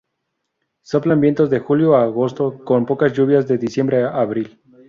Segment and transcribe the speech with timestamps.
[0.81, 4.59] Soplan vientos de julio a agosto, con pocas lluvias de diciembre a abril.